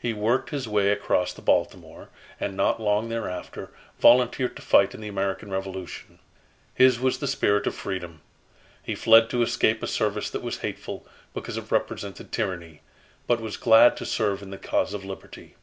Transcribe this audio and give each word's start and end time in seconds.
He 0.00 0.12
worked 0.12 0.50
his 0.50 0.66
way 0.66 0.90
across 0.90 1.32
to 1.34 1.40
Baltimore, 1.40 2.08
and 2.40 2.56
not 2.56 2.80
long 2.80 3.08
thereafter 3.08 3.70
volunteered 4.00 4.56
to 4.56 4.60
fight 4.62 4.92
in 4.92 5.00
the 5.00 5.06
American 5.06 5.52
Revolution. 5.52 6.18
His 6.74 6.98
was 6.98 7.18
the 7.18 7.28
spirit 7.28 7.68
of 7.68 7.74
freedom. 7.76 8.22
He 8.82 8.96
fled 8.96 9.30
to 9.30 9.40
escape 9.42 9.80
a 9.80 9.86
service 9.86 10.30
that 10.30 10.42
was 10.42 10.58
hateful, 10.66 11.06
because 11.32 11.56
it 11.56 11.70
represented 11.70 12.32
tyranny; 12.32 12.80
but 13.28 13.40
was 13.40 13.56
glad 13.56 13.96
to 13.98 14.04
serve 14.04 14.42
in 14.42 14.50
the 14.50 14.58
cause 14.58 14.94
of 14.94 15.04
liberty. 15.04 15.54